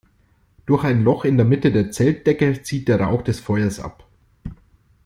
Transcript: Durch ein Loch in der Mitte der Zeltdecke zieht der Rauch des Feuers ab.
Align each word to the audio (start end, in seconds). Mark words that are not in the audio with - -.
Durch 0.65 0.83
ein 0.83 1.03
Loch 1.03 1.25
in 1.25 1.37
der 1.37 1.45
Mitte 1.45 1.71
der 1.71 1.91
Zeltdecke 1.91 2.63
zieht 2.63 2.87
der 2.87 3.01
Rauch 3.01 3.21
des 3.21 3.39
Feuers 3.39 3.79
ab. 3.79 4.07